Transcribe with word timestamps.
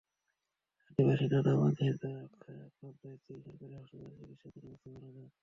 আদিবাসী 0.87 1.25
দানা 1.31 1.53
মাঝির 1.61 1.93
যক্ষ্মায় 1.95 2.59
আক্রান্ত 2.65 3.01
স্ত্রী 3.13 3.33
সরকারি 3.45 3.73
হাসপাতালে 3.75 4.35
চিকিৎসাধীন 4.41 4.63
অবস্থায় 4.67 4.93
মারা 4.93 5.09
যান। 5.15 5.27